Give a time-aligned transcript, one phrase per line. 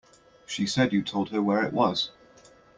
[0.47, 2.09] She said you told her where it was.